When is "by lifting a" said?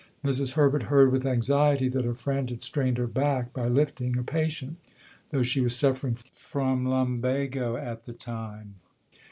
3.53-4.23